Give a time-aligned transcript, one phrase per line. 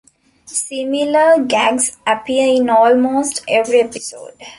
[0.47, 4.33] Similar gags appear in almost every episode.